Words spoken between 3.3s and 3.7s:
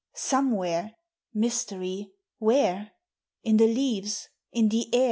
In the